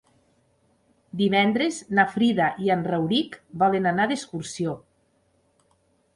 Divendres 1.19 1.77
na 1.99 2.05
Frida 2.13 2.47
i 2.65 2.73
en 2.77 2.81
Rauric 2.93 3.39
volen 3.65 3.93
anar 3.93 4.09
d'excursió. 4.15 4.77